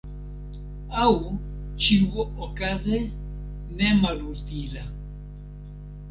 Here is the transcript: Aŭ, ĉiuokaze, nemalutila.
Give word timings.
Aŭ, 1.01 1.09
ĉiuokaze, 1.87 3.01
nemalutila. 3.81 4.87